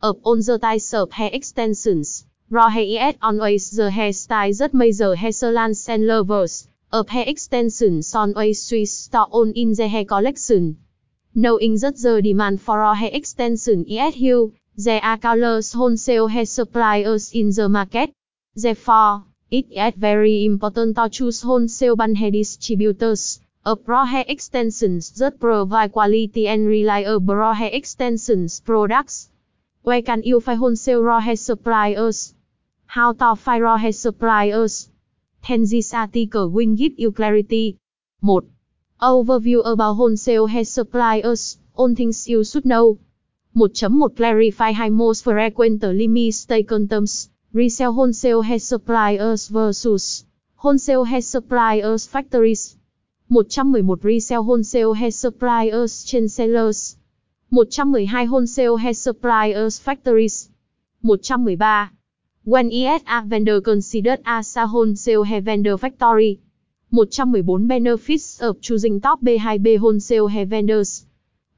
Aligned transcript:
of 0.00 0.18
all 0.22 0.36
the 0.36 0.58
types 0.58 0.94
of 0.94 1.12
hair 1.12 1.30
extensions. 1.32 2.24
Raw 2.50 2.68
hair 2.68 3.10
is 3.10 3.16
always 3.20 3.70
the 3.70 3.90
hairstyle 3.90 4.56
that 4.58 4.72
major 4.72 5.14
hair 5.14 5.32
salons 5.32 5.88
and 5.88 6.06
lovers 6.06 6.68
of 6.90 7.08
hair 7.08 7.24
extensions 7.26 8.14
always 8.14 8.62
switch 8.62 8.88
store 8.88 9.28
on 9.30 9.52
in 9.52 9.74
the 9.74 9.88
hair 9.88 10.04
collection. 10.04 10.78
Knowing 11.34 11.76
that 11.78 11.96
the 11.98 12.22
demand 12.22 12.60
for 12.62 12.78
raw 12.78 12.94
hair 12.94 13.10
extension 13.12 13.84
is 13.84 14.14
huge, 14.14 14.54
there 14.76 15.04
are 15.04 15.18
countless 15.18 15.72
wholesale 15.72 16.28
hair 16.28 16.46
suppliers 16.46 17.32
in 17.32 17.50
the 17.50 17.68
market. 17.68 18.10
Therefore, 18.54 19.24
it 19.50 19.66
is 19.70 19.94
very 19.96 20.44
important 20.44 20.96
to 20.96 21.08
choose 21.10 21.42
wholesale 21.42 21.96
bulk 21.96 22.16
hair 22.16 22.30
distributors 22.30 23.40
of 23.66 23.86
raw 23.86 24.04
hair 24.04 24.24
extensions 24.26 25.10
that 25.18 25.38
provide 25.38 25.92
quality 25.92 26.48
and 26.48 26.66
reliable 26.66 27.34
raw 27.34 27.52
hair 27.52 27.70
extensions 27.72 28.60
products. 28.60 29.28
Where 29.88 30.02
can 30.02 30.22
you 30.22 30.38
find 30.40 30.58
wholesale 30.58 31.02
raw 31.02 31.18
hair 31.18 31.34
suppliers? 31.34 32.34
How 32.84 33.14
to 33.14 33.34
find 33.36 33.62
raw 33.62 33.78
hair 33.78 33.92
suppliers? 33.92 34.90
Tenzi's 35.42 35.94
article 35.94 36.50
will 36.50 36.74
give 36.74 36.98
you 36.98 37.10
clarity. 37.10 37.78
1. 38.20 38.42
Overview 39.00 39.62
about 39.64 39.94
wholesale 39.94 40.46
hair 40.46 40.66
suppliers, 40.66 41.56
all 41.74 41.94
things 41.94 42.28
you 42.28 42.44
should 42.44 42.66
know. 42.66 42.98
1.1 43.56 44.14
Clarify 44.14 44.72
high 44.72 44.90
most 44.90 45.24
frequently 45.24 46.06
mistaken 46.06 46.86
terms. 46.86 47.30
Resale 47.54 47.94
wholesale 47.94 48.42
hair 48.42 48.58
suppliers 48.58 49.48
versus 49.48 50.26
wholesale 50.56 51.04
hair 51.04 51.22
suppliers 51.22 52.06
factories. 52.06 52.76
111 53.28 54.04
Resale 54.04 54.44
wholesale 54.44 54.92
hair 54.92 55.10
suppliers 55.10 56.04
chain 56.04 56.28
sellers. 56.28 56.97
112 57.50 58.28
Wholesale 58.28 58.76
hair 58.76 58.92
suppliers 58.92 59.78
factories. 59.78 60.50
113. 61.00 61.96
When 62.44 62.70
is 62.70 63.02
vendor 63.24 63.62
considered 63.62 64.20
as 64.26 64.54
a 64.56 64.66
wholesale 64.66 65.22
hair 65.22 65.40
vendor 65.40 65.78
factory? 65.78 66.42
114 66.90 67.66
Benefits 67.66 68.42
of 68.42 68.60
choosing 68.60 69.00
top 69.00 69.22
B2B 69.22 69.78
wholesale 69.78 70.26
hair 70.26 70.44
vendors. 70.44 71.06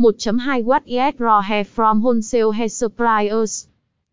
1.2 0.00 0.64
What 0.64 0.88
is 0.88 1.20
raw 1.20 1.40
hair 1.40 1.64
from 1.64 2.00
wholesale 2.00 2.50
hair 2.50 2.68
suppliers? 2.68 3.68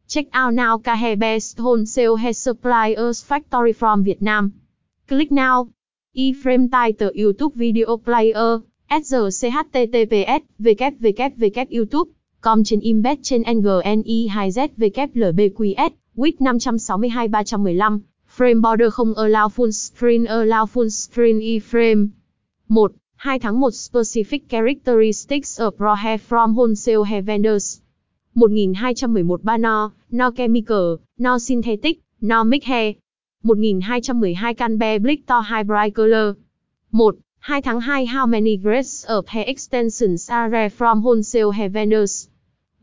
Check 0.07 0.27
out 0.31 0.53
now 0.53 0.77
ca 0.77 0.95
hair 0.95 1.17
best 1.17 1.57
wholesale 1.57 2.17
hair 2.17 2.33
suppliers 2.33 3.23
factory 3.23 3.73
from 3.73 4.03
Vietnam. 4.03 4.61
Click 5.07 5.31
now. 5.31 5.69
Iframe 6.15 6.69
title, 6.69 7.09
YouTube 7.17 7.55
video 7.55 7.97
player. 7.97 8.61
SRCHTTPS, 8.89 10.39
www.youtube.com 10.59 12.63
trên 12.63 12.79
imbed 12.79 13.19
trên 13.23 13.41
NGNI 13.41 14.27
2ZWLBQS 14.27 15.89
WIT 16.15 16.35
562 16.39 17.29
315 17.29 17.99
frame 18.37 18.61
border 18.61 18.89
không 18.89 19.13
allow 19.13 19.49
full 19.49 19.71
screen 19.71 20.25
allow 20.25 20.65
full 20.65 20.89
screen 20.89 21.39
iframe 21.39 22.07
1. 22.67 22.91
2 23.23 23.39
tháng 23.39 23.59
1 23.59 23.71
Specific 23.71 24.49
characteristics 24.49 25.65
of 25.65 25.79
raw 25.79 25.95
hair 25.95 26.17
from 26.17 26.53
wholesale 26.53 27.03
hair 27.03 27.21
vendors 27.21 27.81
1211 28.35 29.43
Banner, 29.43 29.89
No 30.11 30.31
Chemical, 30.31 30.97
No 31.17 31.37
Synthetic, 31.37 31.99
No 32.21 32.43
Mix 32.43 32.65
Hair 32.65 32.93
1212 33.43 34.57
Canbe 34.57 35.01
Blick 35.01 35.27
To 35.27 35.41
Hybrid 35.41 35.93
Color 35.93 36.35
1. 36.91 37.15
2 37.45 37.61
tháng 37.61 37.81
2 37.81 38.05
How 38.05 38.25
many 38.25 38.55
grades 38.55 39.03
of 39.03 39.27
hair 39.27 39.43
extensions 39.45 40.29
are 40.29 40.49
there 40.49 40.69
from 40.69 41.01
wholesale 41.01 41.51
hair 41.51 41.67
vendors? 41.67 42.29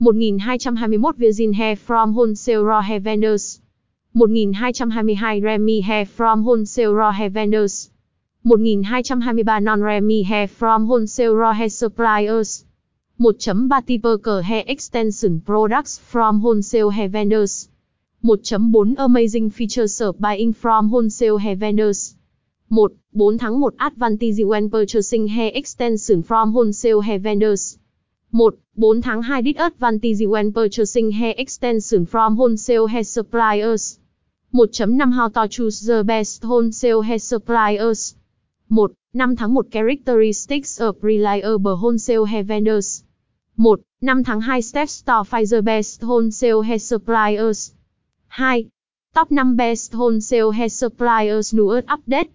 1221 0.00 1.14
Virgin 1.16 1.54
hair 1.54 1.76
from 1.76 2.12
wholesale 2.12 2.62
raw 2.62 2.82
hair 2.82 3.00
vendors. 3.00 3.58
1222 4.12 5.42
Remy 5.42 5.80
hair 5.80 6.04
from 6.04 6.42
wholesale 6.42 6.92
raw 6.92 7.10
hair 7.10 7.30
vendors. 7.30 7.90
1223 8.42 9.60
non-Remy 9.60 10.22
hair 10.24 10.46
from 10.46 10.86
wholesale 10.86 11.34
raw 11.34 11.54
hair 11.54 11.70
suppliers. 11.70 12.66
1.3 13.18 13.86
Typical 13.86 14.42
hair 14.42 14.64
extension 14.66 15.40
products 15.40 15.96
from 15.96 16.40
wholesale 16.40 16.90
hair 16.90 17.08
vendors. 17.08 17.70
1.4 18.22 18.94
Amazing 18.98 19.48
features 19.48 20.02
of 20.02 20.20
buying 20.20 20.52
from 20.52 20.90
wholesale 20.90 21.38
hair 21.38 21.56
vendors. 21.56 22.14
1. 22.72 22.88
4 23.12 23.36
tháng 23.38 23.60
1 23.60 23.74
Advantage 23.78 24.44
when 24.44 24.70
purchasing 24.70 25.26
hair 25.26 25.50
extension 25.54 26.22
from 26.22 26.52
wholesale 26.52 27.00
hair 27.00 27.18
vendors. 27.18 27.78
1. 28.30 28.54
4 28.76 29.00
tháng 29.02 29.22
2 29.22 29.42
Disadvantage 29.42 30.26
when 30.28 30.52
purchasing 30.52 31.10
hair 31.10 31.34
extension 31.36 32.06
from 32.06 32.36
wholesale 32.36 32.86
hair 32.86 33.02
suppliers. 33.02 33.98
1.5 34.52 35.12
How 35.12 35.28
to 35.28 35.48
choose 35.48 35.80
the 35.80 36.04
best 36.04 36.44
wholesale 36.44 37.02
hair 37.02 37.18
suppliers. 37.18 38.14
1. 38.68 38.94
5 39.14 39.36
tháng 39.36 39.54
1 39.54 39.70
Characteristics 39.70 40.80
of 40.80 41.02
reliable 41.02 41.76
wholesale 41.76 42.24
hair 42.24 42.44
vendors. 42.44 43.02
1. 43.56 43.78
5 44.00 44.22
tháng 44.24 44.40
2 44.40 44.62
Steps 44.62 45.02
to 45.02 45.24
find 45.24 45.48
the 45.48 45.60
best 45.60 46.02
wholesale 46.02 46.62
hair 46.62 46.78
suppliers. 46.78 47.74
2. 48.38 48.70
Top 49.12 49.28
5 49.28 49.56
best 49.56 49.92
wholesale 49.92 50.52
hair 50.52 50.68
suppliers 50.68 51.52
newest 51.52 51.88
update. 51.88 52.30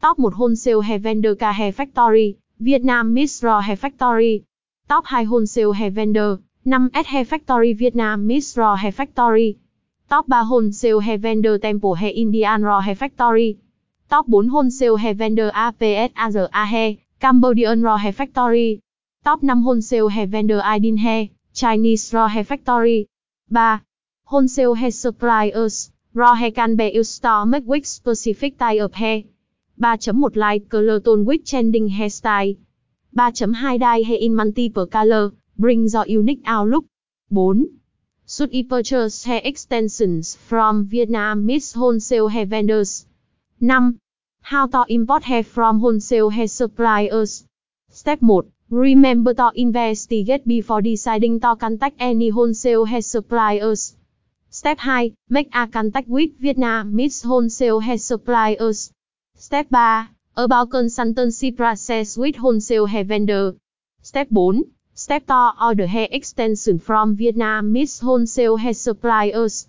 Top 0.00 0.16
1 0.16 0.32
Wholesale 0.34 0.80
Hair 0.80 1.00
Vendor 1.00 1.34
K 1.34 1.52
Hair 1.52 1.72
Factory, 1.72 2.38
Vietnam 2.60 3.12
Miss 3.12 3.42
Raw 3.42 3.60
Hair 3.60 3.74
Factory. 3.74 4.44
Top 4.88 5.04
2 5.08 5.26
Wholesale 5.26 5.72
Hair 5.72 5.90
Vendor, 5.90 6.38
5S 6.64 7.04
Hair 7.04 7.24
Factory 7.24 7.72
Vietnam 7.72 8.24
Miss 8.24 8.56
Raw 8.56 8.76
Hair 8.76 8.92
Factory. 8.92 9.58
Top 10.08 10.26
3 10.26 10.44
Wholesale 10.44 11.00
Hair 11.00 11.18
Vendor 11.18 11.58
Temple 11.58 11.94
Hair 11.96 12.12
Indian 12.14 12.62
Raw 12.62 12.78
Hair 12.80 12.94
Factory. 12.94 13.58
Top 14.08 14.26
4 14.30 14.44
Wholesale 14.44 14.96
Hair 14.96 15.14
Vendor 15.14 15.50
APS 15.52 16.12
AZA 16.14 16.48
Hair, 16.52 16.96
Cambodian 17.18 17.82
Raw 17.82 17.96
Hair 17.96 18.12
Factory. 18.12 18.80
Top 19.24 19.40
5 19.40 19.64
Wholesale 19.64 20.08
Hair 20.08 20.28
Vendor 20.28 20.60
Idin 20.60 20.98
Hair, 20.98 21.30
Chinese 21.52 22.14
Raw 22.14 22.28
Hair 22.28 22.44
Factory. 22.44 23.08
3. 23.50 23.80
Wholesale 24.26 24.74
Hair 24.74 24.92
Suppliers, 24.92 25.90
Raw 26.14 26.34
Hair 26.34 26.52
can 26.52 26.76
be 26.76 26.92
used 26.94 27.10
Store 27.10 27.44
make 27.44 27.66
wig 27.66 27.84
specific 27.84 28.56
type 28.56 28.80
of 28.80 28.94
hair. 28.94 29.24
3.1 29.80 30.34
Light 30.34 30.68
Color 30.68 30.98
Tone 30.98 31.24
with 31.24 31.44
Trending 31.44 31.88
Hairstyle 31.88 32.56
3.2 33.16 33.78
Dye 33.78 34.02
Hair 34.02 34.18
in 34.20 34.34
Multiple 34.34 34.88
Color, 34.88 35.30
Bring 35.56 35.86
Your 35.86 36.04
Unique 36.08 36.42
Outlook 36.46 36.84
4. 37.32 37.54
Should 38.26 38.52
you 38.52 38.64
purchase 38.64 39.22
hair 39.22 39.40
extensions 39.44 40.34
from 40.34 40.86
Vietnam 40.86 41.46
Miss 41.46 41.74
Wholesale 41.74 42.26
Hair 42.26 42.46
Vendors? 42.46 43.06
5. 43.60 43.94
How 44.42 44.66
to 44.66 44.84
import 44.88 45.22
hair 45.22 45.44
from 45.44 45.78
wholesale 45.78 46.30
hair 46.30 46.48
suppliers? 46.48 47.44
Step 47.88 48.20
1. 48.20 48.50
Remember 48.70 49.32
to 49.32 49.52
investigate 49.54 50.44
before 50.44 50.82
deciding 50.82 51.38
to 51.38 51.54
contact 51.54 51.94
any 52.00 52.30
wholesale 52.30 52.84
hair 52.84 53.00
suppliers. 53.00 53.96
Step 54.50 54.80
2. 54.80 55.14
Make 55.28 55.54
a 55.54 55.68
contact 55.68 56.08
with 56.08 56.36
Vietnam 56.40 56.96
Miss 56.96 57.22
Wholesale 57.22 57.78
Hair 57.78 57.98
Suppliers. 57.98 58.90
Step 59.40 59.68
3. 59.68 60.08
About 60.36 60.70
consultancy 60.70 61.56
process 61.56 62.18
with 62.18 62.34
wholesale 62.34 62.86
hair 62.86 63.04
vendor. 63.04 63.54
Step 64.02 64.28
4. 64.34 64.54
Step 64.94 65.26
to 65.28 65.52
order 65.62 65.86
hair 65.86 66.08
extension 66.10 66.80
from 66.80 67.14
Vietnam 67.14 67.70
Miss 67.70 68.00
Wholesale 68.00 68.56
Hair 68.56 68.74
Suppliers. 68.74 69.68